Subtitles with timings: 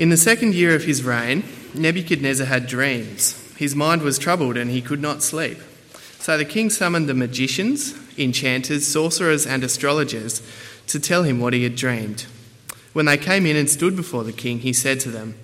[0.00, 1.44] In the second year of his reign,
[1.74, 3.34] Nebuchadnezzar had dreams.
[3.58, 5.58] His mind was troubled and he could not sleep.
[6.18, 10.40] So the king summoned the magicians, enchanters, sorcerers, and astrologers
[10.86, 12.24] to tell him what he had dreamed.
[12.94, 15.34] When they came in and stood before the king, he said to them,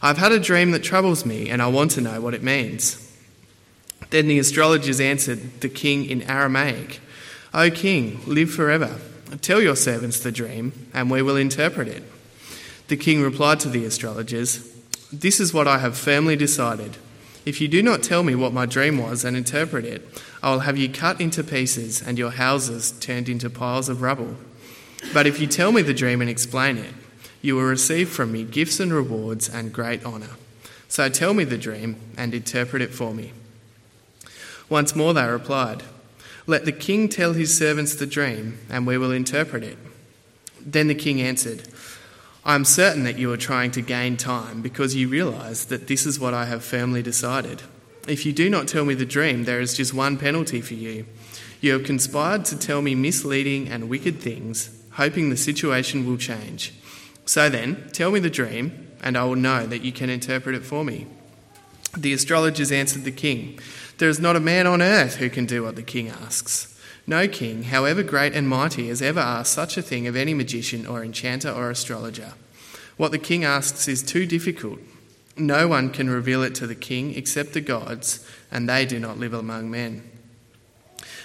[0.00, 3.14] I've had a dream that troubles me, and I want to know what it means.
[4.08, 7.00] Then the astrologers answered the king in Aramaic,
[7.52, 8.98] O king, live forever.
[9.42, 12.02] Tell your servants the dream, and we will interpret it.
[12.88, 14.72] The king replied to the astrologers,
[15.12, 16.96] This is what I have firmly decided.
[17.44, 20.02] If you do not tell me what my dream was and interpret it,
[20.42, 24.36] I will have you cut into pieces and your houses turned into piles of rubble.
[25.12, 26.94] But if you tell me the dream and explain it,
[27.42, 30.30] you will receive from me gifts and rewards and great honour.
[30.88, 33.32] So tell me the dream and interpret it for me.
[34.68, 35.82] Once more they replied,
[36.46, 39.78] Let the king tell his servants the dream, and we will interpret it.
[40.60, 41.62] Then the king answered,
[42.46, 46.06] I am certain that you are trying to gain time because you realize that this
[46.06, 47.62] is what I have firmly decided.
[48.06, 51.06] If you do not tell me the dream, there is just one penalty for you.
[51.60, 56.72] You have conspired to tell me misleading and wicked things, hoping the situation will change.
[57.24, 60.64] So then, tell me the dream, and I will know that you can interpret it
[60.64, 61.08] for me.
[61.98, 63.58] The astrologers answered the king,
[63.98, 66.75] There is not a man on earth who can do what the king asks.
[67.06, 70.86] No king, however great and mighty, has ever asked such a thing of any magician
[70.86, 72.32] or enchanter or astrologer.
[72.96, 74.80] What the king asks is too difficult.
[75.36, 79.18] No one can reveal it to the king except the gods, and they do not
[79.18, 80.10] live among men.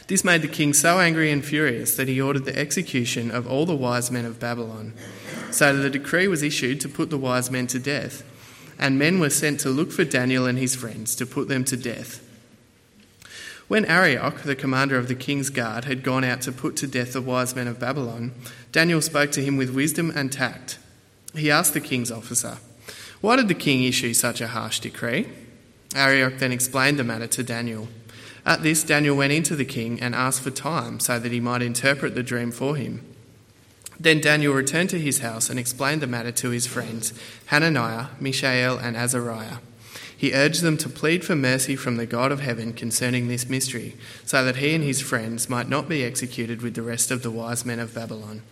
[0.08, 3.66] This made the king so angry and furious that he ordered the execution of all
[3.66, 4.94] the wise men of Babylon.
[5.50, 8.24] So the decree was issued to put the wise men to death,
[8.78, 11.78] and men were sent to look for Daniel and his friends to put them to
[11.78, 12.22] death.
[13.72, 17.14] When Arioch, the commander of the king's guard, had gone out to put to death
[17.14, 18.34] the wise men of Babylon,
[18.74, 20.78] Daniel spoke to him with wisdom and tact.
[21.34, 22.58] He asked the king's officer,
[23.22, 25.30] Why did the king issue such a harsh decree?
[25.96, 27.88] Arioch then explained the matter to Daniel.
[28.46, 31.62] At this, Daniel went into the king and asked for time so that he might
[31.62, 33.06] interpret the dream for him.
[33.98, 37.14] Then Daniel returned to his house and explained the matter to his friends,
[37.46, 39.60] Hananiah, Mishael, and Azariah.
[40.22, 43.96] He urged them to plead for mercy from the God of heaven concerning this mystery,
[44.24, 47.32] so that he and his friends might not be executed with the rest of the
[47.32, 48.44] wise men of Babylon.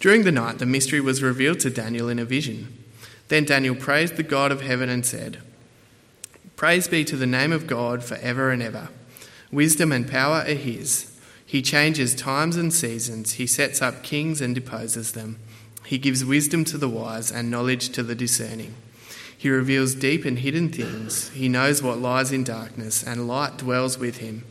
[0.00, 2.76] During the night, the mystery was revealed to Daniel in a vision.
[3.28, 5.38] Then Daniel praised the God of heaven and said,
[6.56, 8.88] Praise be to the name of God for ever and ever.
[9.52, 11.16] Wisdom and power are his.
[11.46, 15.38] He changes times and seasons, he sets up kings and deposes them.
[15.86, 18.74] He gives wisdom to the wise and knowledge to the discerning.
[19.42, 21.30] He reveals deep and hidden things.
[21.30, 24.44] He knows what lies in darkness, and light dwells with him.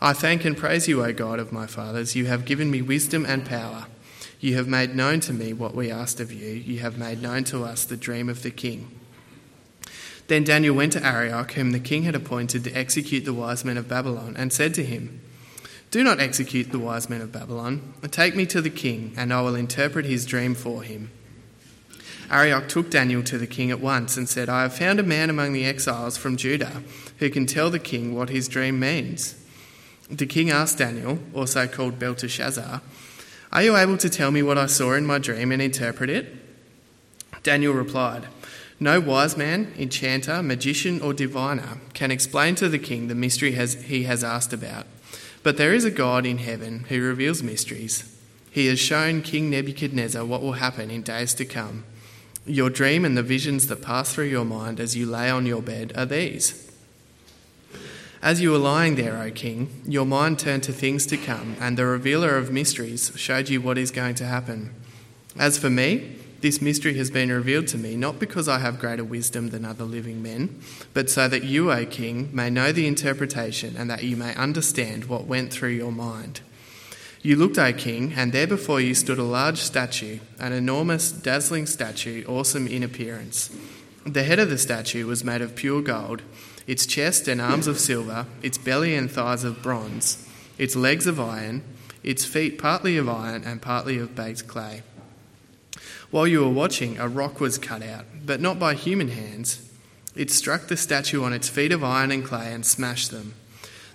[0.00, 2.16] I thank and praise you, O God of my fathers.
[2.16, 3.84] You have given me wisdom and power.
[4.40, 6.48] You have made known to me what we asked of you.
[6.48, 8.98] You have made known to us the dream of the king.
[10.28, 13.76] Then Daniel went to Arioch, whom the king had appointed to execute the wise men
[13.76, 15.20] of Babylon, and said to him,
[15.90, 17.92] Do not execute the wise men of Babylon.
[18.10, 21.10] Take me to the king, and I will interpret his dream for him.
[22.30, 25.30] Arioch took Daniel to the king at once and said, I have found a man
[25.30, 26.82] among the exiles from Judah
[27.18, 29.34] who can tell the king what his dream means.
[30.10, 32.82] The king asked Daniel, also called Belteshazzar,
[33.52, 36.34] Are you able to tell me what I saw in my dream and interpret it?
[37.42, 38.26] Daniel replied,
[38.80, 43.74] No wise man, enchanter, magician, or diviner can explain to the king the mystery has,
[43.84, 44.86] he has asked about.
[45.42, 48.10] But there is a God in heaven who reveals mysteries.
[48.50, 51.84] He has shown King Nebuchadnezzar what will happen in days to come.
[52.46, 55.62] Your dream and the visions that pass through your mind as you lay on your
[55.62, 56.70] bed are these.
[58.20, 61.76] As you were lying there, O king, your mind turned to things to come, and
[61.76, 64.74] the revealer of mysteries showed you what is going to happen.
[65.38, 69.04] As for me, this mystery has been revealed to me not because I have greater
[69.04, 70.60] wisdom than other living men,
[70.92, 75.06] but so that you, O king, may know the interpretation and that you may understand
[75.06, 76.42] what went through your mind.
[77.24, 81.64] You looked, O king, and there before you stood a large statue, an enormous, dazzling
[81.64, 83.48] statue, awesome in appearance.
[84.04, 86.20] The head of the statue was made of pure gold,
[86.66, 90.28] its chest and arms of silver, its belly and thighs of bronze,
[90.58, 91.62] its legs of iron,
[92.02, 94.82] its feet partly of iron and partly of baked clay.
[96.10, 99.66] While you were watching, a rock was cut out, but not by human hands.
[100.14, 103.32] It struck the statue on its feet of iron and clay and smashed them.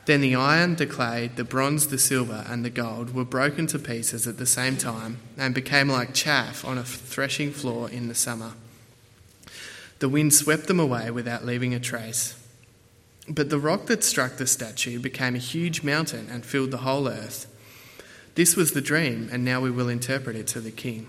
[0.09, 3.77] Then the iron, the clay, the bronze, the silver, and the gold were broken to
[3.77, 8.15] pieces at the same time and became like chaff on a threshing floor in the
[8.15, 8.53] summer.
[9.99, 12.33] The wind swept them away without leaving a trace.
[13.29, 17.07] But the rock that struck the statue became a huge mountain and filled the whole
[17.07, 17.45] earth.
[18.33, 21.07] This was the dream, and now we will interpret it to the king.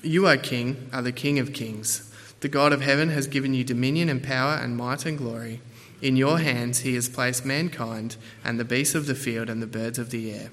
[0.00, 2.08] You, O king, are the king of kings.
[2.38, 5.60] The God of heaven has given you dominion and power and might and glory.
[6.02, 9.68] In your hands he has placed mankind and the beasts of the field and the
[9.68, 10.50] birds of the air.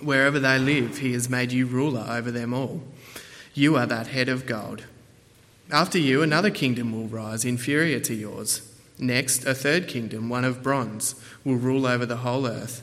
[0.00, 2.82] Wherever they live, he has made you ruler over them all.
[3.52, 4.86] You are that head of gold.
[5.70, 8.66] After you, another kingdom will rise, inferior to yours.
[8.98, 11.14] Next, a third kingdom, one of bronze,
[11.44, 12.82] will rule over the whole earth.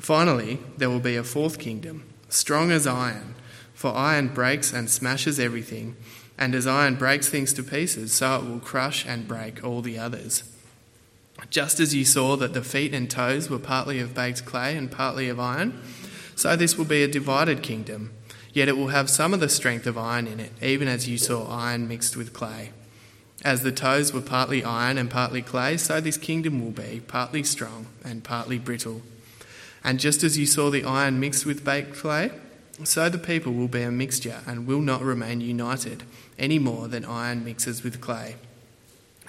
[0.00, 3.34] Finally, there will be a fourth kingdom, strong as iron,
[3.74, 5.94] for iron breaks and smashes everything,
[6.38, 9.98] and as iron breaks things to pieces, so it will crush and break all the
[9.98, 10.44] others.
[11.52, 14.90] Just as you saw that the feet and toes were partly of baked clay and
[14.90, 15.82] partly of iron,
[16.34, 18.10] so this will be a divided kingdom,
[18.54, 21.18] yet it will have some of the strength of iron in it, even as you
[21.18, 22.70] saw iron mixed with clay.
[23.44, 27.42] As the toes were partly iron and partly clay, so this kingdom will be partly
[27.42, 29.02] strong and partly brittle.
[29.84, 32.30] And just as you saw the iron mixed with baked clay,
[32.82, 36.04] so the people will be a mixture and will not remain united
[36.38, 38.36] any more than iron mixes with clay.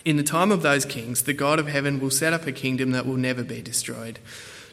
[0.06, 2.92] In the time of those kings, the God of heaven will set up a kingdom
[2.92, 4.20] that will never be destroyed,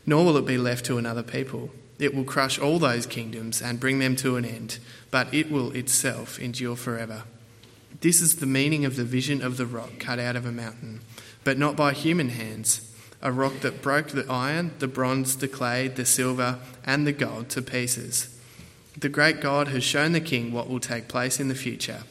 [0.05, 1.71] nor will it be left to another people.
[2.01, 4.79] It will crush all those kingdoms and bring them to an end,
[5.11, 7.25] but it will itself endure forever.
[8.01, 11.01] This is the meaning of the vision of the rock cut out of a mountain,
[11.45, 12.87] but not by human hands
[13.23, 17.51] a rock that broke the iron, the bronze, the clay, the silver, and the gold
[17.51, 18.35] to pieces.
[18.97, 22.03] The great God has shown the king what will take place in the future.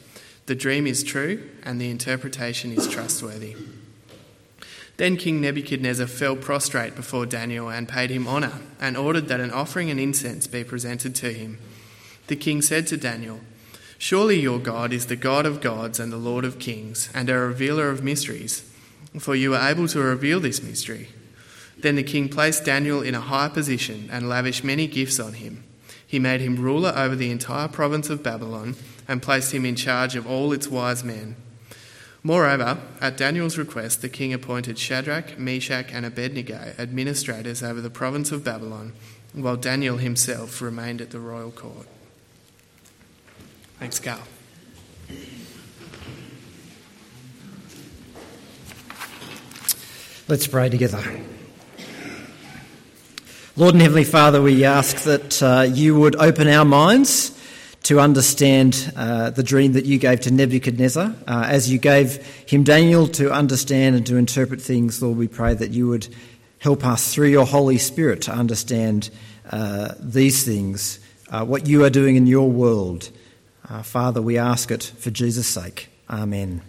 [0.50, 3.56] The dream is true, and the interpretation is trustworthy.
[4.98, 9.52] Then King Nebuchadnezzar fell prostrate before Daniel and paid him honour, and ordered that an
[9.52, 11.60] offering and incense be presented to him.
[12.26, 13.42] The king said to Daniel,
[14.00, 17.38] Surely your God is the God of gods and the Lord of kings, and a
[17.38, 18.68] revealer of mysteries
[19.20, 21.10] for you are able to reveal this mystery.
[21.78, 25.64] Then the king placed Daniel in a high position and lavished many gifts on him.
[26.08, 28.76] He made him ruler over the entire province of Babylon
[29.10, 31.36] and placed him in charge of all its wise men.
[32.22, 38.32] Moreover, at Daniel's request, the king appointed Shadrach, Meshach, and Abednego administrators over the province
[38.32, 38.94] of Babylon,
[39.34, 41.88] while Daniel himself remained at the royal court.
[43.80, 44.22] Thanks, Carl.
[50.28, 51.02] Let's pray together.
[53.56, 57.39] Lord and Heavenly Father, we ask that uh, you would open our minds
[57.90, 61.12] to understand uh, the dream that you gave to Nebuchadnezzar.
[61.28, 65.56] Uh, as you gave him Daniel to understand and to interpret things, Lord, we pray
[65.56, 66.08] that you would
[66.60, 69.10] help us through your Holy Spirit to understand
[69.50, 71.00] uh, these things,
[71.32, 73.10] uh, what you are doing in your world.
[73.68, 75.90] Uh, Father, we ask it for Jesus' sake.
[76.12, 76.62] Amen.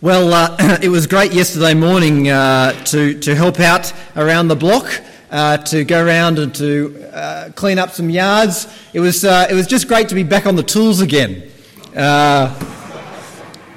[0.00, 4.86] Well, uh, it was great yesterday morning to, to help out around the block,
[5.34, 8.68] uh, to go around and to uh, clean up some yards.
[8.92, 11.50] It was, uh, it was just great to be back on the tools again.
[11.94, 12.54] Uh,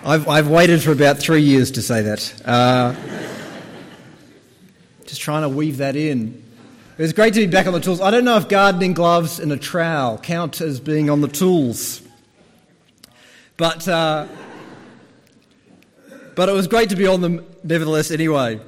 [0.05, 2.95] I've, I've waited for about three years to say that.
[5.07, 6.43] just trying to weave that in.
[6.95, 8.01] It was great to be back on the tools.
[8.01, 12.03] I don't know if gardening gloves and a trowel count as being on the tools.
[13.57, 13.87] But
[16.35, 18.59] but it was great to be on them nevertheless anyway.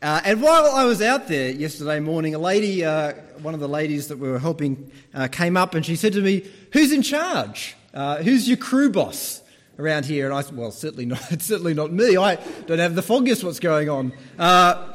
[0.00, 3.68] Uh, and while I was out there yesterday morning, a lady, uh, one of the
[3.68, 7.02] ladies that we were helping, uh, came up and she said to me, Who's in
[7.02, 7.74] charge?
[7.92, 9.42] Uh, who's your crew boss
[9.76, 10.26] around here?
[10.26, 12.16] And I said, Well, certainly not, certainly not me.
[12.16, 12.36] I
[12.66, 14.12] don't have the foggiest what's going on.
[14.38, 14.86] Uh,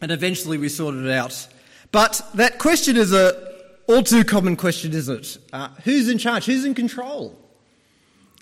[0.00, 1.48] and eventually we sorted it out.
[1.90, 3.48] But that question is a
[3.88, 5.38] all too common question, isn't it?
[5.52, 6.44] Uh, who's in charge?
[6.44, 7.36] Who's in control?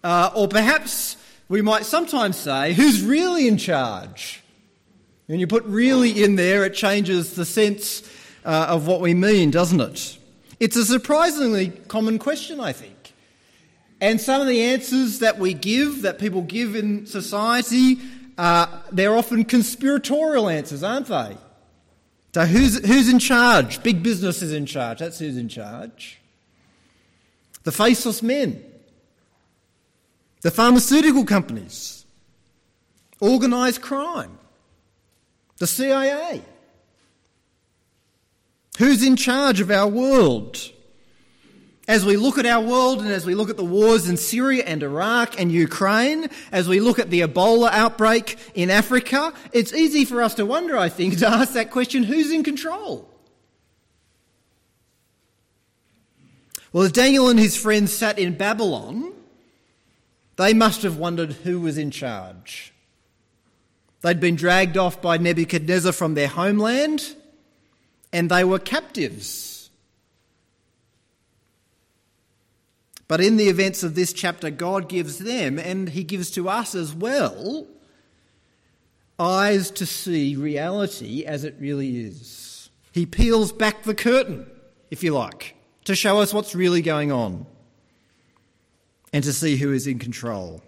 [0.05, 1.17] or perhaps
[1.49, 4.43] we might sometimes say, who's really in charge?
[5.27, 8.03] When you put really in there, it changes the sense
[8.45, 10.19] uh, of what we mean, doesn't it?
[10.61, 12.95] It's a surprisingly common question, I think.
[14.01, 17.99] And some of the answers that we give, that people give in society,
[18.39, 21.37] uh, they're often conspiratorial answers, aren't they?
[22.35, 23.83] So, who's, who's in charge?
[23.83, 24.99] Big business is in charge.
[24.99, 26.21] That's who's in charge.
[27.65, 28.63] The faceless men
[30.47, 32.05] the pharmaceutical companies,
[33.21, 34.39] organised crime,
[35.59, 36.43] the CIA.
[38.79, 40.73] Who's in charge of our world?
[41.89, 44.65] As we look at our world and as we look at the wars in Syria
[44.67, 50.05] and Iraq and Ukraine, as we look at the Ebola outbreak in Africa, it's easy
[50.05, 53.09] for us to wonder, I think, to ask that question who's in control?
[56.73, 59.13] Well, as Daniel and his friends sat in Babylon,
[60.37, 62.75] they must have wondered who was in charge.
[64.07, 67.17] They'd been dragged off by Nebuchadnezzar from their homeland,
[68.13, 69.69] and they were captives.
[73.09, 76.77] But in the events of this chapter, God gives them, and He gives to us
[76.77, 77.67] as well,
[79.19, 82.71] eyes to see reality as it really is.
[82.93, 84.47] He peels back the curtain,
[84.89, 87.45] if you like, to show us what's really going on
[89.13, 90.63] and to see who is in control.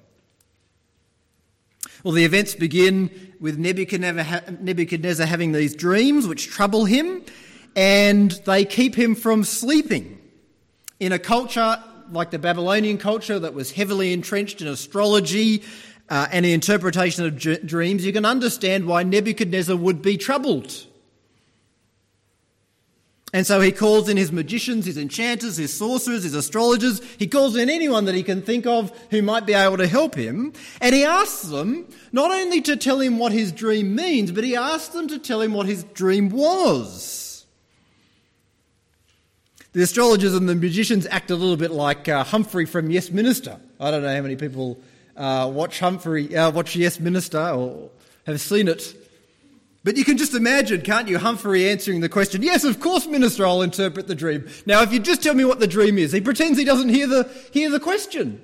[2.05, 7.23] Well, the events begin with Nebuchadnezzar having these dreams which trouble him,
[7.75, 10.19] and they keep him from sleeping.
[11.01, 15.63] In a culture like the Babylonian culture that was heavily entrenched in astrology
[16.09, 20.87] uh, and the interpretation of dreams, you can understand why Nebuchadnezzar would be troubled.
[23.33, 27.03] And so he calls in his magicians, his enchanters, his sorcerers, his astrologers.
[27.19, 30.15] He calls in anyone that he can think of who might be able to help
[30.15, 30.55] him.
[30.81, 34.57] And he asks them not only to tell him what his dream means, but he
[34.57, 37.45] asks them to tell him what his dream was.
[39.73, 43.61] The astrologers and the magicians act a little bit like uh, Humphrey from Yes Minister.
[43.79, 44.81] I don't know how many people
[45.15, 47.91] uh, watch Humphrey, uh, watch Yes Minister, or
[48.27, 48.95] have seen it.
[49.85, 53.47] But you can just imagine, can't you, Humphrey answering the question, Yes, of course, Minister,
[53.47, 54.49] I'll interpret the dream.
[54.67, 57.07] Now, if you just tell me what the dream is, he pretends he doesn't hear
[57.07, 58.43] the, hear the question.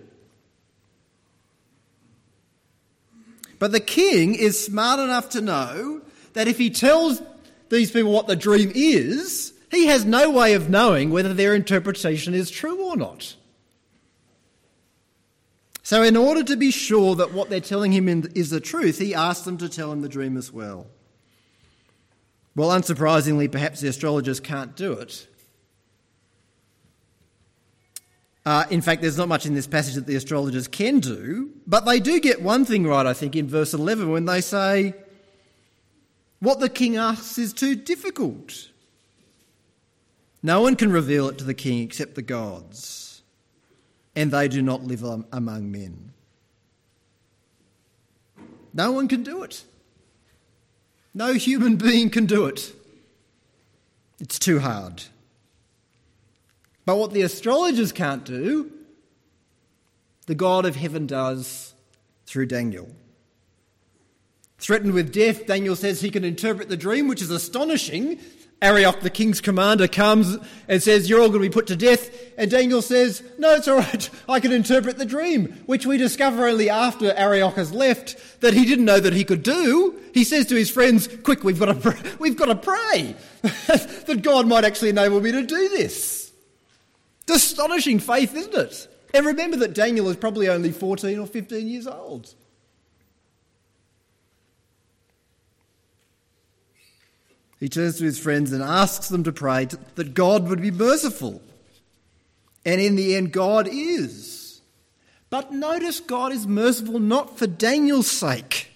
[3.59, 6.03] But the king is smart enough to know
[6.35, 7.23] that if he tells
[7.69, 12.35] these people what the dream is, he has no way of knowing whether their interpretation
[12.35, 13.35] is true or not.
[15.83, 19.15] So, in order to be sure that what they're telling him is the truth, he
[19.15, 20.87] asks them to tell him the dream as well.
[22.57, 25.27] Well, unsurprisingly, perhaps the astrologers can't do it.
[28.47, 31.87] Uh, in fact, there's not much in this passage that the astrologers can do, but
[31.87, 34.95] they do get one thing right, I think, in verse 11 when they say,
[36.41, 38.69] What the king asks is too difficult.
[40.43, 43.23] No one can reveal it to the king except the gods,
[44.15, 46.13] and they do not live among men.
[48.75, 49.65] No one can do it.
[51.15, 52.75] No human being can do it.
[54.19, 55.05] It's too hard.
[56.85, 58.71] But what the astrologers can't do,
[60.27, 61.75] the God of heaven does
[62.27, 62.89] through Daniel.
[64.59, 68.19] Threatened with death, Daniel says he can interpret the dream, which is astonishing
[68.65, 72.11] Arioch, the king's commander, comes and says, You're all going to be put to death.
[72.39, 74.11] And Daniel says, No, it's all right.
[74.29, 78.65] I can interpret the dream, which we discover only after Arioch has left that he
[78.65, 80.01] didn't know that he could do.
[80.15, 84.47] He says to his friends, Quick, we've got to, we've got to pray that God
[84.47, 86.33] might actually enable me to do this.
[87.23, 88.89] It's astonishing faith, isn't it?
[89.13, 92.35] And remember that Daniel is probably only 14 or 15 years old.
[97.61, 101.41] He turns to his friends and asks them to pray that God would be merciful.
[102.65, 104.61] And in the end, God is.
[105.31, 108.71] But notice God is merciful not for Daniel's sake,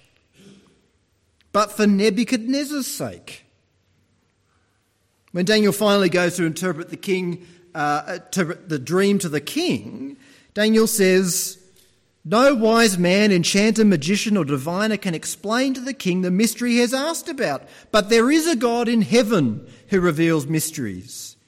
[1.53, 3.45] but for Nebuchadnezzar's sake.
[5.33, 10.17] When Daniel finally goes to interpret the king, uh, interpret the dream to the king,
[10.55, 11.58] Daniel says,
[12.31, 16.81] no wise man, enchanter, magician, or diviner can explain to the king the mystery he
[16.81, 17.67] has asked about.
[17.91, 21.39] But there is a God in heaven who reveals mysteries.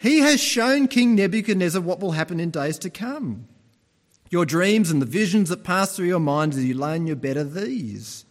[0.00, 3.48] He has shown King Nebuchadnezzar what will happen in days to come.
[4.30, 7.16] Your dreams and the visions that pass through your mind as you lay in your
[7.16, 8.24] bed are these.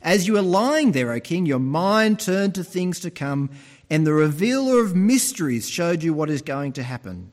[0.00, 3.50] As you are lying there, O king, your mind turned to things to come,
[3.90, 7.32] and the revealer of mysteries showed you what is going to happen.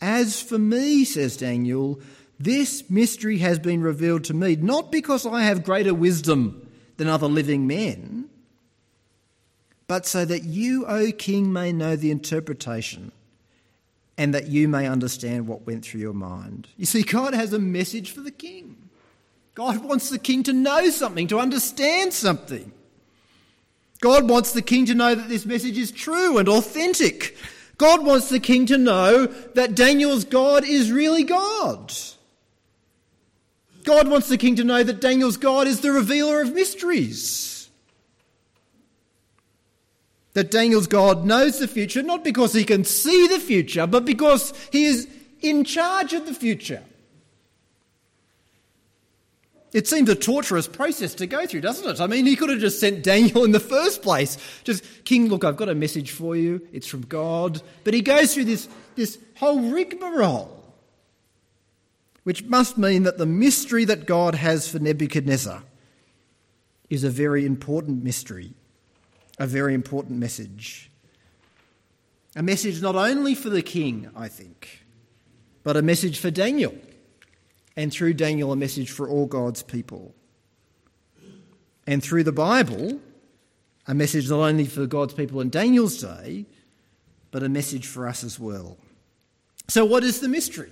[0.00, 2.00] As for me, says Daniel,
[2.40, 6.66] this mystery has been revealed to me, not because I have greater wisdom
[6.96, 8.30] than other living men,
[9.86, 13.12] but so that you, O king, may know the interpretation
[14.16, 16.68] and that you may understand what went through your mind.
[16.78, 18.88] You see, God has a message for the king.
[19.54, 22.72] God wants the king to know something, to understand something.
[24.00, 27.36] God wants the king to know that this message is true and authentic.
[27.76, 31.92] God wants the king to know that Daniel's God is really God.
[33.84, 37.68] God wants the king to know that Daniel's God is the revealer of mysteries.
[40.34, 44.52] That Daniel's God knows the future not because he can see the future, but because
[44.70, 45.08] he is
[45.40, 46.82] in charge of the future.
[49.72, 52.00] It seems a torturous process to go through, doesn't it?
[52.00, 54.36] I mean, he could have just sent Daniel in the first place.
[54.64, 56.66] Just, King, look, I've got a message for you.
[56.72, 57.62] It's from God.
[57.84, 60.59] But he goes through this, this whole rigmarole
[62.24, 65.62] which must mean that the mystery that God has for Nebuchadnezzar
[66.88, 68.52] is a very important mystery,
[69.38, 70.90] a very important message.
[72.36, 74.84] A message not only for the king, I think,
[75.62, 76.74] but a message for Daniel,
[77.76, 80.14] and through Daniel, a message for all God's people.
[81.86, 83.00] And through the Bible,
[83.86, 86.46] a message not only for God's people in Daniel's day,
[87.30, 88.76] but a message for us as well.
[89.68, 90.70] So, what is the mystery?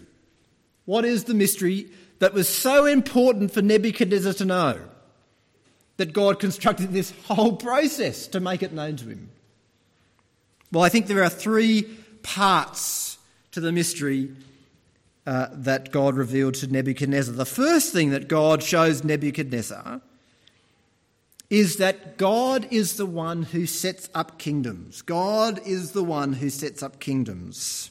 [0.88, 4.80] What is the mystery that was so important for Nebuchadnezzar to know
[5.99, 9.28] that God constructed this whole process to make it known to him?
[10.73, 11.83] Well, I think there are three
[12.23, 13.18] parts
[13.50, 14.30] to the mystery
[15.26, 17.35] uh, that God revealed to Nebuchadnezzar.
[17.35, 20.00] The first thing that God shows Nebuchadnezzar
[21.50, 25.02] is that God is the one who sets up kingdoms.
[25.02, 27.90] God is the one who sets up kingdoms.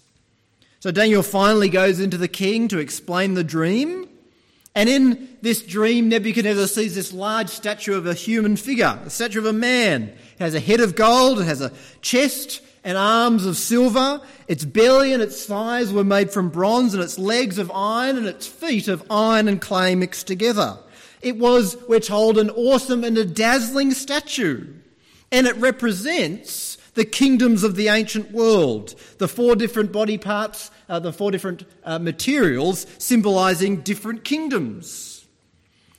[0.80, 4.08] So Daniel finally goes into the king to explain the dream.
[4.76, 9.40] And in this dream, Nebuchadnezzar sees this large statue of a human figure, a statue
[9.40, 10.04] of a man.
[10.04, 14.22] It has a head of gold, it has a chest and arms of silver.
[14.48, 18.28] Its belly and its thighs were made from bronze, and its legs of iron, and
[18.28, 20.78] its feet of iron and clay mixed together.
[21.24, 24.74] It was, we're told, an awesome and a dazzling statue.
[25.32, 26.67] And it represents
[26.98, 31.64] the kingdoms of the ancient world, the four different body parts, uh, the four different
[31.84, 35.26] uh, materials symbolizing different kingdoms.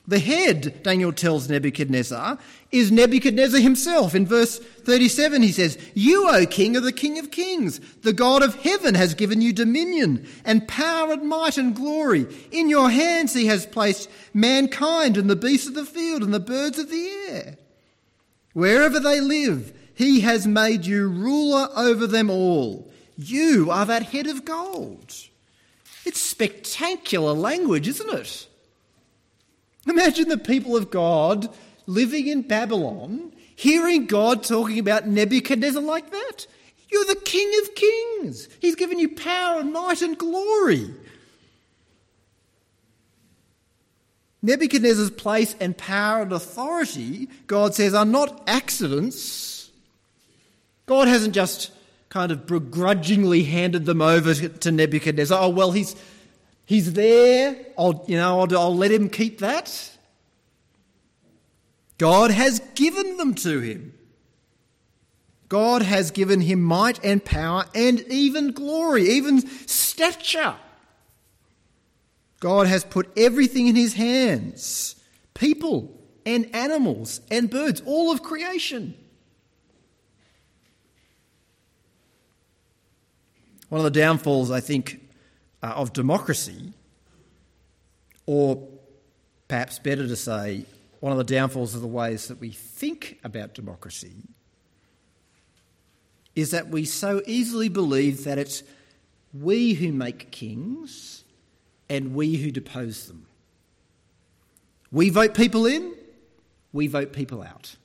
[0.09, 2.39] The head, Daniel tells Nebuchadnezzar,
[2.73, 4.15] is Nebuchadnezzar himself.
[4.15, 7.79] In verse 37, he says, You, O king, are the king of kings.
[8.01, 12.27] The God of heaven has given you dominion and power and might and glory.
[12.51, 16.41] In your hands he has placed mankind and the beasts of the field and the
[16.41, 17.59] birds of the air.
[18.53, 22.89] Wherever they live, he has made you ruler over them all.
[23.17, 25.13] You are that head of gold.
[26.05, 28.47] It's spectacular language, isn't it?
[29.89, 31.53] Imagine the people of God
[31.87, 36.47] living in Babylon, hearing God talking about Nebuchadnezzar like that.
[36.93, 38.49] You're the King of Kings.
[38.61, 40.95] He's given you power and might and glory.
[44.43, 49.58] Nebuchadnezzar's place and power and authority, God says, are not accidents.
[50.89, 51.71] God hasn't just
[52.09, 55.41] kind of begrudgingly handed them over to Nebuchadnezzar.
[55.41, 55.95] Oh, well, he's
[56.69, 57.57] He's there.
[57.79, 59.97] I'll, you know, I'll, I'll let him keep that.
[61.97, 63.95] God has given them to him.
[65.49, 70.57] God has given him might and power and even glory, even stature.
[72.39, 74.95] God has put everything in his hands
[75.33, 78.95] people and animals and birds, all of creation.
[83.69, 85.01] One of the downfalls, I think,
[85.63, 86.73] uh, of democracy,
[88.27, 88.67] or
[89.49, 90.65] perhaps better to say,
[91.01, 94.15] one of the downfalls of the ways that we think about democracy
[96.35, 98.63] is that we so easily believe that it's
[99.35, 101.25] we who make kings
[101.89, 103.27] and we who depose them.
[104.91, 105.95] We vote people in,
[106.73, 107.77] we vote people out.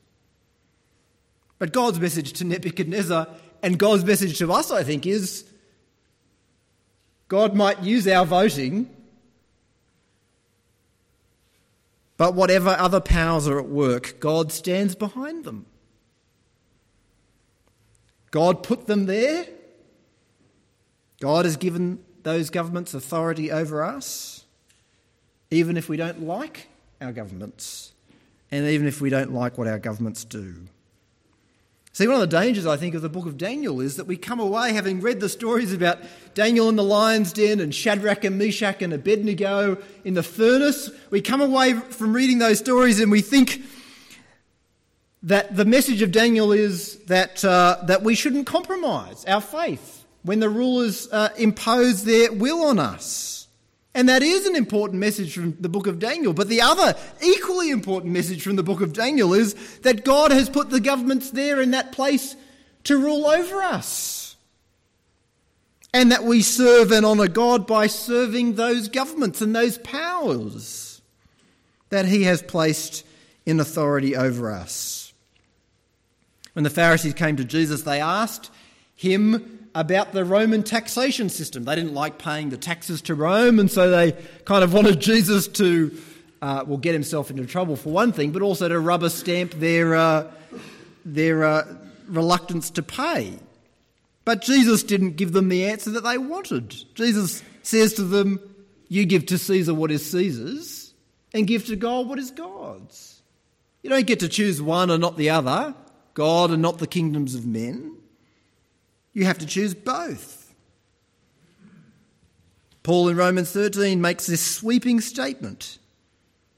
[1.59, 3.27] But God's message to Nebuchadnezzar
[3.61, 5.45] and God's message to us, I think, is
[7.33, 8.87] God might use our voting,
[12.15, 15.65] but whatever other powers are at work, God stands behind them.
[18.29, 19.47] God put them there.
[21.21, 24.45] God has given those governments authority over us,
[25.49, 26.67] even if we don't like
[27.01, 27.93] our governments,
[28.51, 30.53] and even if we don't like what our governments do.
[31.95, 34.17] See, one of the dangers, I think, of the book of Daniel is that we
[34.17, 35.99] come away having read the stories about
[36.33, 40.89] Daniel in the lion's den and Shadrach and Meshach and Abednego in the furnace.
[41.11, 43.61] We come away from reading those stories and we think
[45.21, 50.39] that the message of Daniel is that, uh, that we shouldn't compromise our faith when
[50.39, 53.42] the rulers uh, impose their will on us.
[53.95, 56.33] And that is an important message from the book of Daniel.
[56.33, 60.49] But the other equally important message from the book of Daniel is that God has
[60.49, 62.35] put the governments there in that place
[62.85, 64.35] to rule over us.
[65.93, 71.01] And that we serve and honour God by serving those governments and those powers
[71.89, 73.05] that He has placed
[73.45, 75.13] in authority over us.
[76.53, 78.49] When the Pharisees came to Jesus, they asked
[78.95, 81.63] him about the Roman taxation system.
[81.63, 84.11] They didn't like paying the taxes to Rome, and so they
[84.45, 85.97] kind of wanted Jesus to,
[86.41, 89.95] uh, well, get himself into trouble for one thing, but also to rubber stamp their,
[89.95, 90.31] uh,
[91.05, 91.75] their uh,
[92.07, 93.33] reluctance to pay.
[94.25, 96.69] But Jesus didn't give them the answer that they wanted.
[96.95, 98.39] Jesus says to them,
[98.87, 100.93] You give to Caesar what is Caesar's,
[101.33, 103.21] and give to God what is God's.
[103.81, 105.75] You don't get to choose one and not the other,
[106.13, 107.97] God and not the kingdoms of men.
[109.13, 110.53] You have to choose both.
[112.81, 115.79] Paul in Romans 13 makes this sweeping statement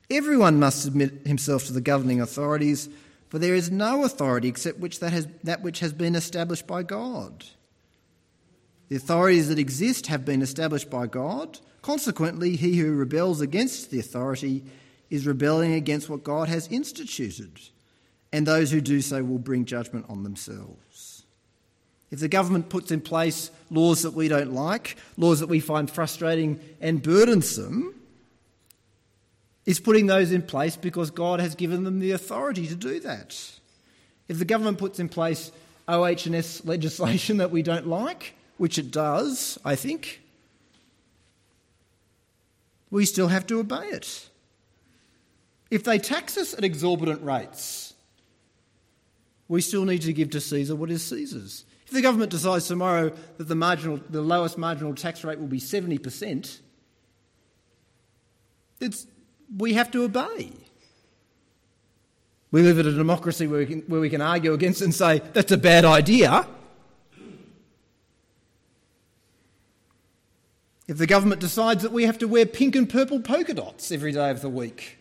[0.10, 2.89] Everyone must submit himself to the governing authorities,
[3.30, 6.84] for there is no authority except which that, has, that which has been established by
[6.84, 7.44] God.
[8.89, 11.60] The authorities that exist have been established by God.
[11.82, 14.63] Consequently, he who rebels against the authority
[15.10, 17.60] is rebelling against what God has instituted,
[18.32, 20.85] and those who do so will bring judgment on themselves.
[22.15, 25.91] If the government puts in place laws that we don't like, laws that we find
[25.91, 27.93] frustrating and burdensome,
[29.65, 33.38] it's putting those in place because God has given them the authority to do that.
[34.30, 35.51] If the government puts in place
[35.89, 40.21] OH&S legislation that we don't like, which it does, I think,
[42.91, 44.30] we still have to obey it.
[45.69, 47.93] If they tax us at exorbitant rates,
[49.49, 51.65] we still need to give to Caesar what is Caesar's.
[51.86, 55.60] If the government decides tomorrow that the, marginal, the lowest marginal tax rate will be
[55.60, 56.60] 70%,
[58.80, 59.08] it's,
[59.56, 60.52] we have to obey.
[62.52, 65.21] We live in a democracy where we, can, where we can argue against and say,
[65.34, 66.48] that's a bad idea.
[70.88, 74.12] If the government decides that we have to wear pink and purple polka dots every
[74.12, 75.00] day of the week,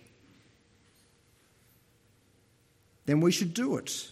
[3.07, 4.11] then we should do it.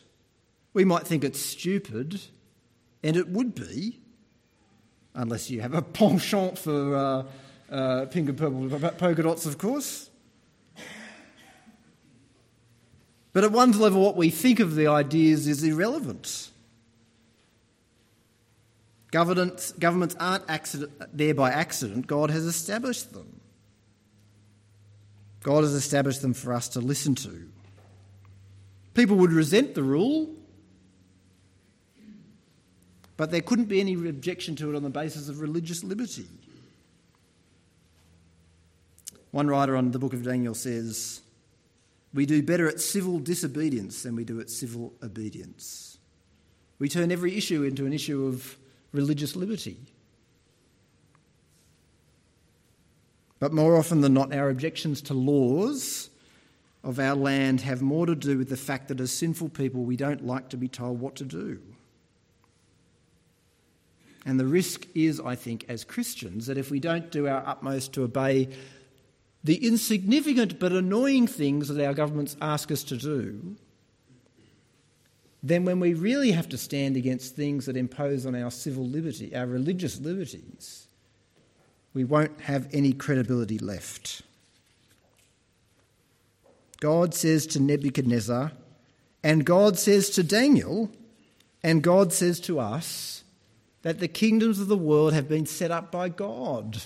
[0.75, 2.21] We might think it's stupid,
[3.03, 4.01] and it would be,
[5.15, 7.25] unless you have a penchant for uh,
[7.73, 10.11] uh, pink and purple polka dots, of course.
[13.33, 16.51] But at one level, what we think of the ideas is irrelevant.
[19.11, 23.41] Governments, governments aren't accident, there by accident, God has established them.
[25.43, 27.49] God has established them for us to listen to.
[28.95, 30.31] People would resent the rule,
[33.23, 36.27] but there couldn't be any objection to it on the basis of religious liberty.
[39.31, 41.21] One writer on the book of Daniel says,
[42.13, 45.99] We do better at civil disobedience than we do at civil obedience.
[46.81, 48.57] We turn every issue into an issue of
[48.91, 49.77] religious liberty.
[53.39, 56.11] But more often than not, our objections to laws
[56.83, 59.95] of our land have more to do with the fact that as sinful people, we
[59.95, 61.61] don't like to be told what to do.
[64.25, 67.93] And the risk is, I think, as Christians, that if we don't do our utmost
[67.95, 68.49] to obey
[69.45, 73.57] the insignificant but annoying things that our governments ask us to do,
[75.43, 79.35] then when we really have to stand against things that impose on our civil liberty,
[79.35, 80.87] our religious liberties,
[81.95, 84.23] we won't have any credibility left.
[86.81, 88.53] God says to Nebuchadnezzar,
[89.25, 90.91] and God says to Daniel,
[91.63, 93.22] and God says to us
[93.83, 96.81] that the kingdoms of the world have been set up by God,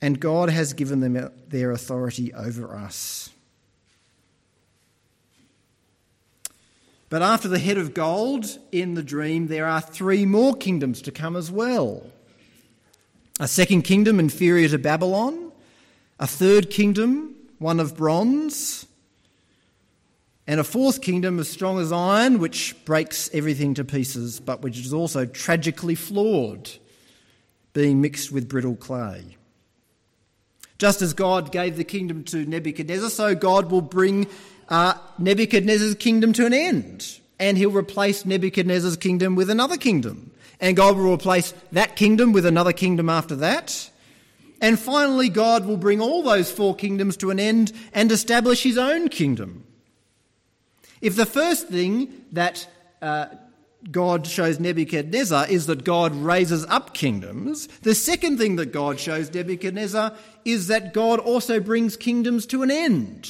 [0.00, 3.30] and God has given them their authority over us.
[7.08, 11.12] But after the head of gold in the dream, there are three more kingdoms to
[11.12, 12.06] come as well.
[13.38, 15.52] A second kingdom inferior to Babylon,
[16.18, 18.86] a third kingdom, one of bronze,
[20.46, 24.78] and a fourth kingdom as strong as iron, which breaks everything to pieces, but which
[24.78, 26.70] is also tragically flawed,
[27.72, 29.36] being mixed with brittle clay.
[30.78, 34.26] Just as God gave the kingdom to Nebuchadnezzar, so God will bring
[34.68, 37.20] uh, Nebuchadnezzar's kingdom to an end.
[37.38, 40.32] And he'll replace Nebuchadnezzar's kingdom with another kingdom.
[40.60, 43.90] And God will replace that kingdom with another kingdom after that.
[44.60, 48.78] And finally, God will bring all those four kingdoms to an end and establish his
[48.78, 49.64] own kingdom.
[51.02, 52.66] If the first thing that
[53.02, 53.26] uh,
[53.90, 59.34] God shows Nebuchadnezzar is that God raises up kingdoms, the second thing that God shows
[59.34, 63.28] Nebuchadnezzar is that God also brings kingdoms to an end.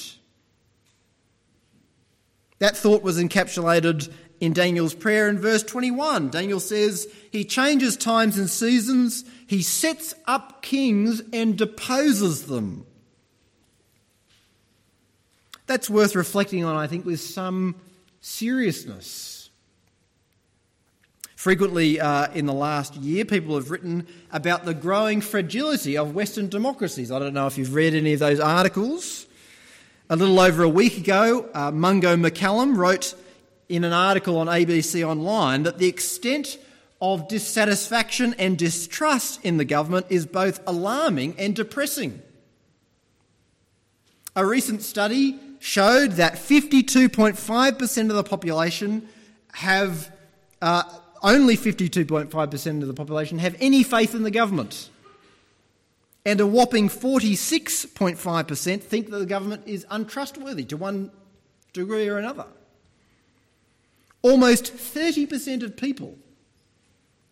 [2.58, 6.28] That thought was encapsulated in Daniel's prayer in verse 21.
[6.28, 12.86] Daniel says, He changes times and seasons, He sets up kings and deposes them.
[15.72, 17.76] That's worth reflecting on, I think, with some
[18.20, 19.48] seriousness.
[21.34, 26.50] Frequently uh, in the last year, people have written about the growing fragility of Western
[26.50, 27.10] democracies.
[27.10, 29.24] I don't know if you've read any of those articles.
[30.10, 33.14] A little over a week ago, uh, Mungo MacCallum wrote
[33.70, 36.58] in an article on ABC Online that the extent
[37.00, 42.20] of dissatisfaction and distrust in the government is both alarming and depressing.
[44.36, 49.08] A recent study showed that 52.5% of the population
[49.52, 50.10] have,
[50.60, 50.82] uh,
[51.22, 54.90] only 52.5% of the population have any faith in the government.
[56.26, 61.12] And a whopping 46.5% think that the government is untrustworthy to one
[61.72, 62.46] degree or another.
[64.22, 66.18] Almost 30% of people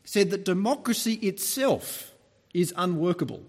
[0.05, 2.13] said that democracy itself
[2.55, 3.43] is unworkable.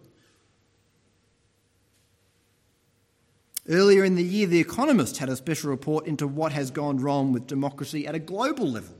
[3.69, 7.31] Earlier in the year, The Economist had a special report into what has gone wrong
[7.31, 8.95] with democracy at a global level.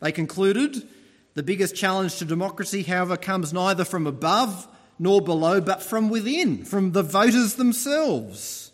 [0.00, 0.88] They concluded
[1.34, 4.66] the biggest challenge to democracy, however, comes neither from above
[4.98, 8.72] nor below, but from within, from the voters themselves.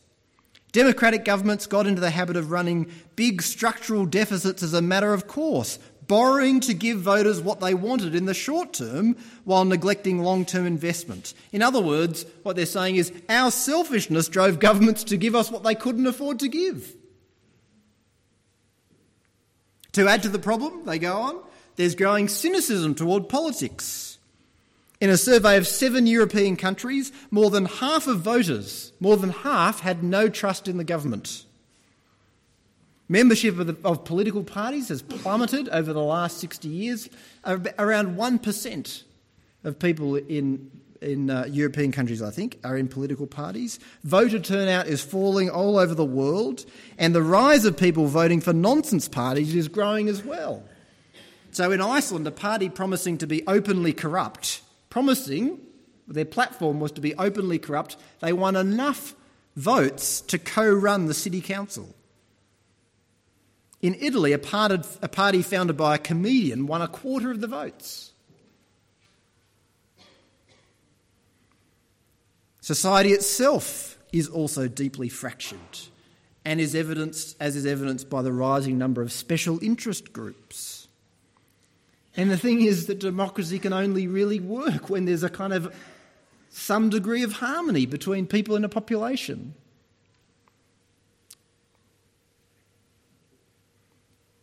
[0.72, 5.26] Democratic governments got into the habit of running big structural deficits as a matter of
[5.26, 10.44] course, borrowing to give voters what they wanted in the short term while neglecting long
[10.44, 11.34] term investment.
[11.52, 15.62] In other words, what they're saying is our selfishness drove governments to give us what
[15.62, 16.96] they couldn't afford to give.
[19.92, 21.40] To add to the problem, they go on,
[21.76, 24.18] there's growing cynicism toward politics.
[25.00, 29.80] In a survey of seven European countries, more than half of voters, more than half,
[29.80, 31.44] had no trust in the government.
[33.08, 37.08] Membership of, the, of, political parties has plummeted over the last 60 years.
[37.44, 39.02] Around 1%
[39.64, 43.78] of people in, in uh, European countries, I think, are in political parties.
[44.04, 46.66] Voter turnout is falling all over the world,
[46.98, 50.62] and the rise of people voting for nonsense parties is growing as well.
[51.50, 55.58] So in Iceland, a party promising to be openly corrupt, promising,
[56.06, 59.14] their platform was to be openly corrupt, they won enough
[59.56, 61.94] votes to co run the city council.
[63.80, 68.12] In Italy, a party founded by a comedian won a quarter of the votes.
[72.60, 75.58] Society itself is also deeply fractured
[76.44, 80.88] and is evidenced, as is evidenced by the rising number of special interest groups.
[82.16, 85.72] And the thing is that democracy can only really work when there's a kind of
[86.50, 89.54] some degree of harmony between people in a population.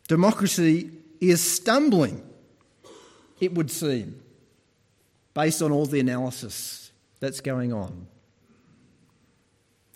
[0.07, 2.23] Democracy is stumbling,
[3.39, 4.21] it would seem,
[5.33, 8.07] based on all the analysis that's going on.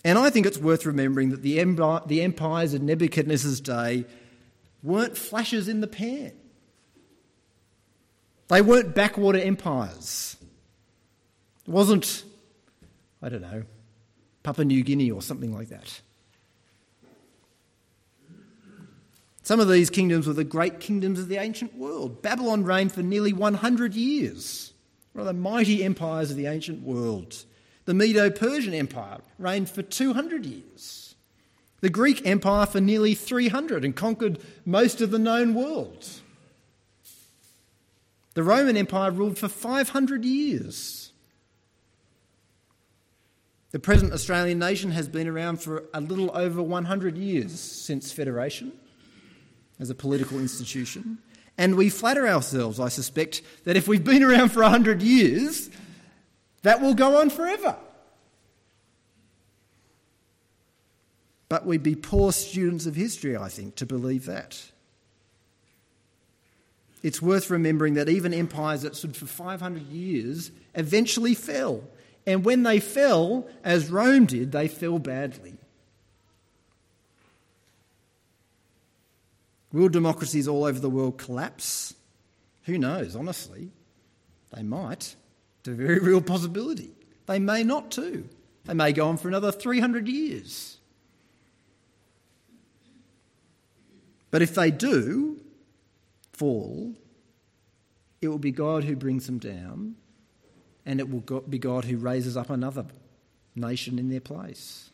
[0.04, 4.06] And I think it's worth remembering that the, empire, the empires of Nebuchadnezzar's day
[4.82, 6.32] weren't flashes in the pan.
[8.48, 10.36] They weren't backwater empires.
[11.66, 12.24] It wasn't,
[13.22, 13.64] I don't know,
[14.42, 16.00] Papua New Guinea or something like that.
[19.50, 22.22] Some of these kingdoms were the great kingdoms of the ancient world.
[22.22, 24.72] Babylon reigned for nearly 100 years,
[25.12, 27.44] one of the mighty empires of the ancient world.
[27.84, 31.16] The Medo Persian Empire reigned for 200 years.
[31.80, 36.08] The Greek Empire for nearly 300 and conquered most of the known world.
[38.34, 41.10] The Roman Empire ruled for 500 years.
[43.72, 48.74] The present Australian nation has been around for a little over 100 years since Federation
[49.80, 51.18] as a political institution.
[51.58, 55.70] And we flatter ourselves, I suspect, that if we've been around for 100 years,
[56.62, 57.76] that will go on forever.
[61.48, 64.62] But we'd be poor students of history, I think, to believe that.
[67.02, 71.82] It's worth remembering that even empires that stood for 500 years eventually fell.
[72.26, 75.54] And when they fell, as Rome did, they fell badly.
[79.72, 81.94] Will democracies all over the world collapse?
[82.64, 83.70] Who knows, honestly?
[84.54, 85.14] They might.
[85.60, 86.90] It's a very real possibility.
[87.26, 88.28] They may not, too.
[88.64, 90.78] They may go on for another 300 years.
[94.30, 95.40] But if they do
[96.32, 96.94] fall,
[98.20, 99.96] it will be God who brings them down,
[100.86, 102.86] and it will be God who raises up another
[103.54, 104.89] nation in their place.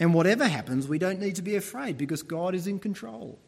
[0.00, 3.38] And whatever happens, we don't need to be afraid because God is in control.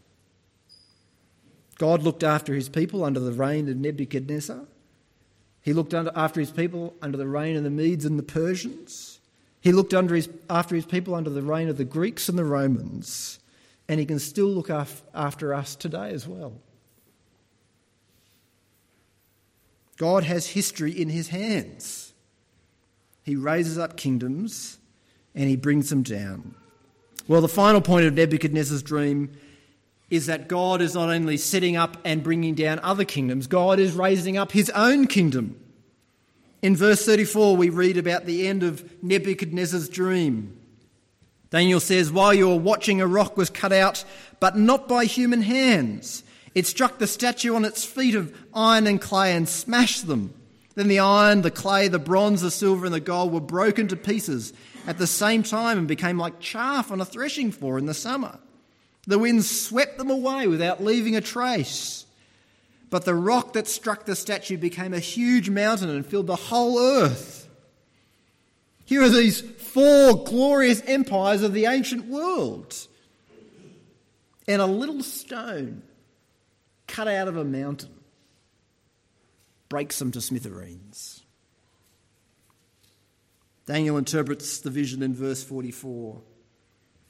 [1.78, 4.62] God looked after his people under the reign of Nebuchadnezzar.
[5.60, 9.18] He looked after his people under the reign of the Medes and the Persians.
[9.60, 13.40] He looked his, after his people under the reign of the Greeks and the Romans.
[13.88, 16.60] And he can still look after us today as well.
[19.96, 22.12] God has history in his hands.
[23.24, 24.78] He raises up kingdoms
[25.36, 26.54] and he brings them down.
[27.28, 29.30] Well, the final point of Nebuchadnezzar's dream
[30.08, 33.92] is that God is not only setting up and bringing down other kingdoms, God is
[33.92, 35.60] raising up his own kingdom.
[36.62, 40.56] In verse 34, we read about the end of Nebuchadnezzar's dream.
[41.50, 44.04] Daniel says, While you were watching, a rock was cut out,
[44.40, 46.22] but not by human hands.
[46.54, 50.32] It struck the statue on its feet of iron and clay and smashed them.
[50.74, 53.96] Then the iron, the clay, the bronze, the silver, and the gold were broken to
[53.96, 54.52] pieces
[54.86, 58.38] at the same time and became like chaff on a threshing floor in the summer.
[59.06, 62.06] The winds swept them away without leaving a trace.
[62.88, 66.78] But the rock that struck the statue became a huge mountain and filled the whole
[66.78, 67.48] earth.
[68.84, 72.74] Here are these four glorious empires of the ancient world.
[74.46, 75.82] And a little stone
[76.86, 77.90] cut out of a mountain
[79.68, 81.15] breaks them to smithereens.
[83.66, 86.20] Daniel interprets the vision in verse 44.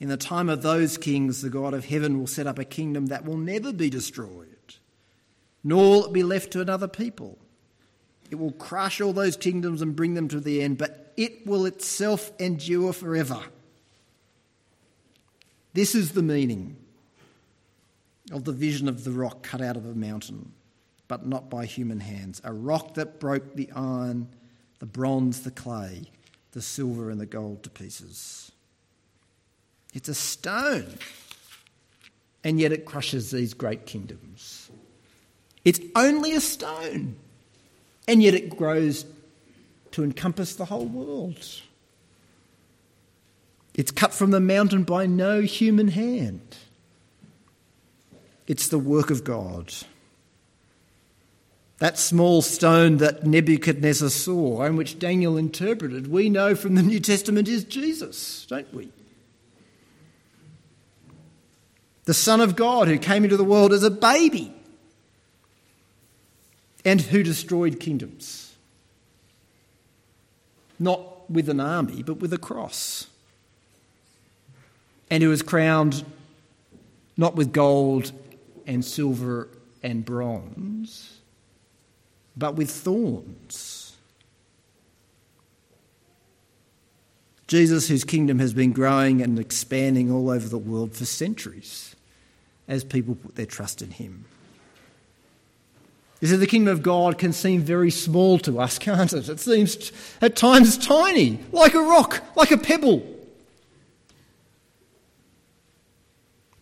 [0.00, 3.06] In the time of those kings, the God of heaven will set up a kingdom
[3.06, 4.76] that will never be destroyed,
[5.62, 7.38] nor will it be left to another people.
[8.30, 11.64] It will crush all those kingdoms and bring them to the end, but it will
[11.64, 13.40] itself endure forever.
[15.72, 16.76] This is the meaning
[18.32, 20.52] of the vision of the rock cut out of a mountain
[21.08, 22.40] but not by human hands.
[22.44, 24.28] A rock that broke the iron,
[24.78, 26.10] the bronze, the clay,
[26.56, 28.50] the silver, and the gold to pieces.
[29.92, 30.94] It's a stone,
[32.42, 34.70] and yet it crushes these great kingdoms.
[35.66, 37.16] It's only a stone,
[38.08, 39.04] and yet it grows
[39.90, 41.46] to encompass the whole world.
[43.74, 46.56] It's cut from the mountain by no human hand.
[48.46, 49.74] It's the work of God.
[51.78, 57.00] That small stone that Nebuchadnezzar saw and which Daniel interpreted, we know from the New
[57.00, 58.90] Testament is Jesus, don't we?
[62.04, 64.54] The Son of God who came into the world as a baby
[66.84, 68.54] and who destroyed kingdoms.
[70.78, 73.08] Not with an army, but with a cross.
[75.10, 76.04] And who was crowned
[77.18, 78.12] not with gold
[78.66, 79.48] and silver
[79.82, 81.15] and bronze
[82.36, 83.96] but with thorns.
[87.46, 91.94] Jesus, whose kingdom has been growing and expanding all over the world for centuries
[92.66, 94.24] as people put their trust in him.
[96.20, 99.28] You see, the kingdom of God can seem very small to us, can't it?
[99.28, 103.15] It seems at times tiny, like a rock, like a pebble.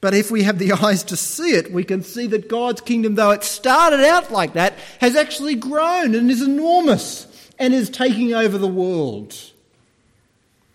[0.04, 3.14] But if we have the eyes to see it, we can see that God's kingdom,
[3.14, 7.26] though it started out like that, has actually grown and is enormous
[7.58, 9.34] and is taking over the world.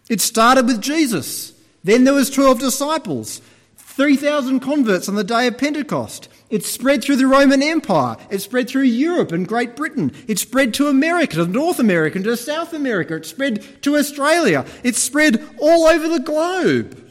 [0.09, 1.53] It started with Jesus.
[1.83, 3.39] Then there was 12 disciples,
[3.77, 6.27] 3,000 converts on the day of Pentecost.
[6.49, 8.17] It spread through the Roman Empire.
[8.31, 10.11] It spread through Europe and Great Britain.
[10.27, 13.17] It spread to America, to North America, to South America.
[13.17, 14.65] It spread to Australia.
[14.81, 17.05] It spread all over the globe.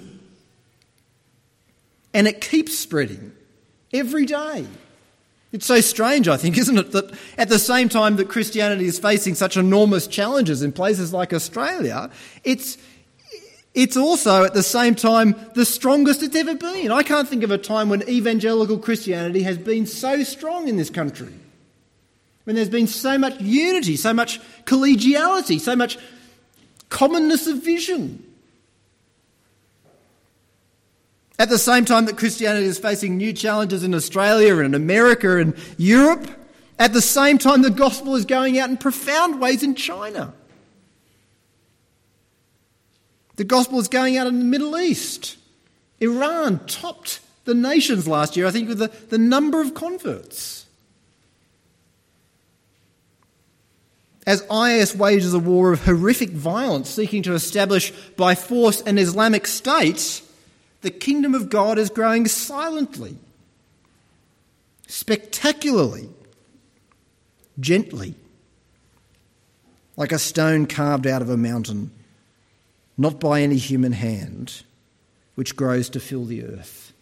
[2.15, 3.33] And it keeps spreading
[3.93, 4.67] every day.
[5.51, 8.99] It's so strange, I think, isn't it, that at the same time that Christianity is
[8.99, 12.11] facing such enormous challenges in places like Australia,
[12.45, 12.79] it's,
[13.75, 16.91] it's also at the same time the strongest it's ever been.
[16.91, 20.91] I can't think of a time when evangelical Christianity has been so strong in this
[20.91, 21.33] country.
[22.45, 25.99] When there's been so much unity, so much collegiality, so much
[26.89, 28.25] commonness of vision.
[31.39, 35.55] At the same time that Christianity is facing new challenges in Australia and America and
[35.77, 36.29] Europe,
[36.79, 40.35] at the same time the gospel is going out in profound ways in China.
[43.37, 45.37] The gospel is going out in the Middle East.
[46.01, 50.67] Iran topped the nations last year, I think, with the, the number of converts.
[54.27, 59.47] As IS wages a war of horrific violence, seeking to establish by force an Islamic
[59.47, 60.21] state,
[60.81, 63.17] the kingdom of God is growing silently,
[64.87, 66.09] spectacularly,
[67.59, 68.15] gently,
[69.97, 71.91] like a stone carved out of a mountain,
[72.97, 74.63] not by any human hand,
[75.35, 76.93] which grows to fill the earth.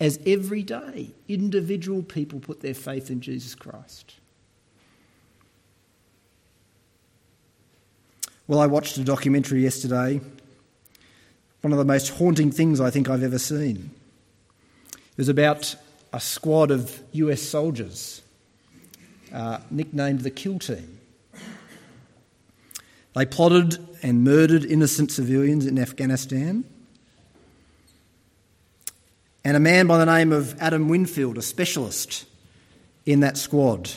[0.00, 4.14] As every day individual people put their faith in Jesus Christ.
[8.46, 10.20] Well, I watched a documentary yesterday
[11.64, 13.90] one of the most haunting things I think I've ever seen.
[14.92, 15.74] It was about
[16.12, 18.20] a squad of US soldiers,
[19.32, 20.98] uh, nicknamed the Kill Team.
[23.14, 26.64] They plotted and murdered innocent civilians in Afghanistan.
[29.42, 32.26] And a man by the name of Adam Winfield, a specialist
[33.06, 33.90] in that squad,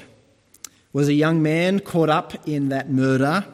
[0.93, 3.45] was a young man caught up in that murder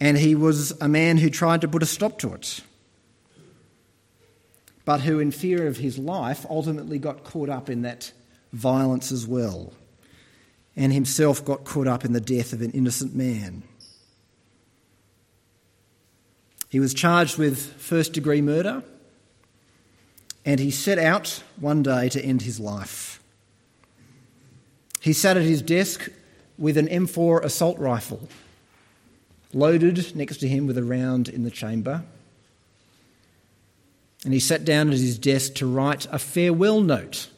[0.00, 2.60] and he was a man who tried to put a stop to it,
[4.84, 8.12] but who, in fear of his life, ultimately got caught up in that
[8.52, 9.72] violence as well.
[10.78, 13.64] and himself got caught up in the death of an innocent man.
[16.68, 18.84] He was charged with first degree murder,
[20.44, 23.20] and he set out one day to end his life.
[25.00, 26.08] He sat at his desk
[26.56, 28.28] with an M4 assault rifle
[29.52, 32.04] loaded next to him with a round in the chamber.
[34.24, 37.28] And he sat down at his desk to write a farewell note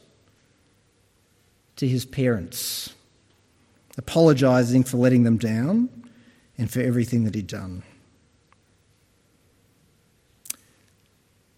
[1.75, 2.93] to his parents,
[3.97, 5.89] apologising for letting them down
[6.57, 7.83] and for everything that he'd done.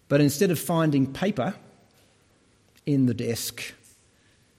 [0.08, 1.54] But instead of finding paper
[2.86, 3.74] in the desk,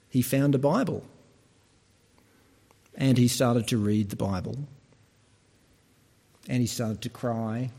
[0.08, 1.04] he found a Bible.
[2.94, 4.56] And he started to read the Bible.
[6.48, 7.70] And he started to cry.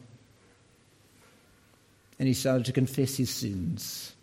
[2.20, 4.13] And he started to confess his sins.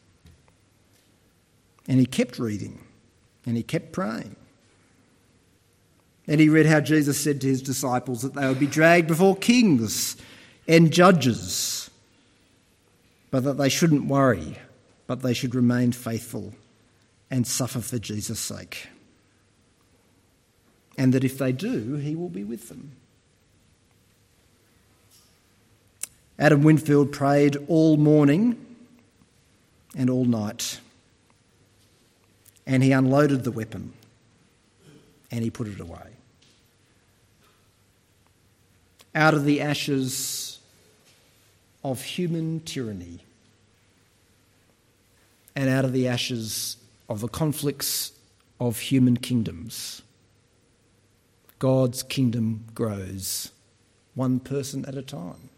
[1.86, 2.80] And he kept reading.
[3.46, 4.36] And he kept praying.
[6.26, 9.36] And he read how Jesus said to his disciples that they would be dragged before
[9.36, 10.16] kings
[10.66, 11.84] and judges
[13.34, 14.56] but that they shouldn't worry,
[15.08, 16.54] but they should remain faithful
[17.28, 18.86] and suffer for Jesus' sake.
[20.96, 22.92] And that if they do, he will be with them.
[26.38, 28.64] Adam Winfield prayed all morning
[29.96, 30.80] and all night.
[32.66, 33.92] And he unloaded the weapon
[35.30, 36.16] and he put it away.
[39.14, 40.58] Out of the ashes
[41.84, 43.20] of human tyranny
[45.54, 46.78] and out of the ashes
[47.08, 48.12] of the conflicts
[48.58, 50.02] of human kingdoms.
[51.58, 53.52] God's kingdom grows
[54.14, 55.50] one person at a time.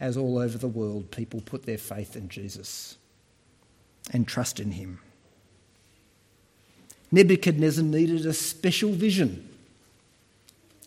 [0.00, 2.96] As all over the world, people put their faith in Jesus
[4.12, 4.98] and trust in him.
[7.12, 9.46] Nebuchadnezzar needed a special vision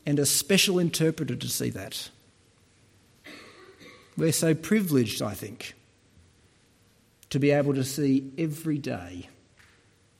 [0.05, 2.09] and a special interpreter to see that.
[4.17, 5.73] We're so privileged, I think,
[7.29, 9.27] to be able to see every day,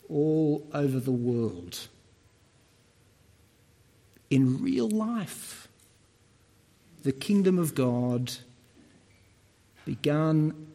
[0.10, 1.88] all over the world,
[4.30, 5.68] in real life,
[7.04, 8.34] the kingdom of God
[9.86, 10.68] begun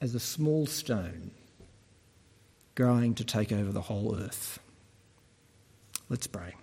[0.00, 1.30] as a small stone
[2.74, 4.58] growing to take over the whole earth.
[6.08, 6.54] Let's pray.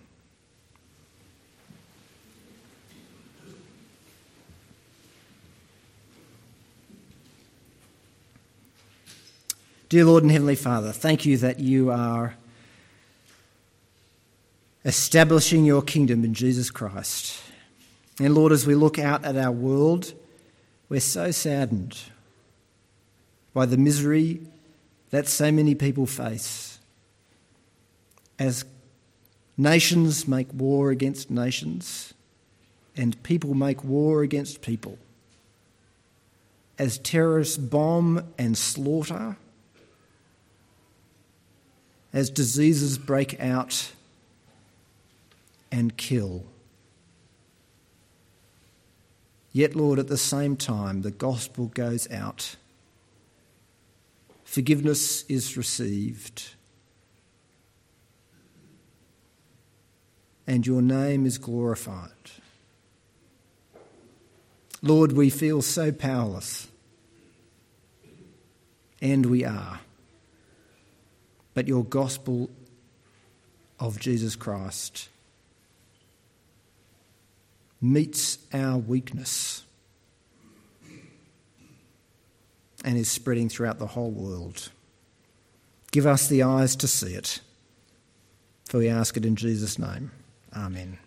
[9.88, 12.34] Dear Lord and Heavenly Father, thank you that you are
[14.84, 17.40] establishing your kingdom in Jesus Christ.
[18.20, 20.12] And Lord, as we look out at our world,
[20.88, 21.98] we're so saddened
[23.52, 24.40] by the misery
[25.10, 26.78] that so many people face
[28.38, 28.64] as
[29.56, 32.14] nations make war against nations
[32.96, 34.98] and people make war against people,
[36.78, 39.36] as terrorists bomb and slaughter
[42.12, 43.92] as diseases break out
[45.70, 46.44] and kill.
[49.58, 52.54] Yet, Lord, at the same time, the gospel goes out.
[54.44, 56.50] Forgiveness is received.
[60.46, 62.12] And your name is glorified.
[64.80, 66.68] Lord, we feel so powerless.
[69.02, 69.80] And we are
[71.54, 72.48] but your gospel
[73.80, 75.08] of Jesus Christ
[77.80, 79.64] meets our weakness
[82.84, 84.70] and is spreading throughout the whole world.
[85.90, 87.40] Give us the eyes to see it.
[88.66, 90.10] For we ask it in Jesus' name.
[90.54, 90.98] Amen.